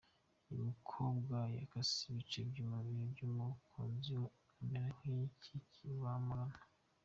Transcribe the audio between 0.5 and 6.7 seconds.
mukobwa yakase ibice by’umubiri by’umukunzi we amera nk’iki kigirwamana.